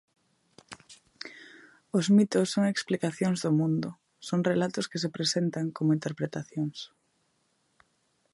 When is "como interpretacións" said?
5.75-6.77